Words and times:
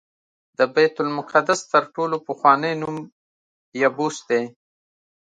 د 0.57 0.59
بیت 0.73 0.95
المقدس 1.03 1.59
تر 1.73 1.83
ټولو 1.95 2.15
پخوانی 2.27 2.73
نوم 2.81 2.95
یبوس 3.81 4.17
دی. 4.29 4.43